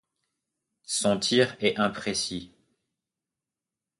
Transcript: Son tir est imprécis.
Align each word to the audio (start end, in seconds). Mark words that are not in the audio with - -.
Son 0.87 1.19
tir 1.19 1.55
est 1.59 1.77
imprécis. 1.77 2.55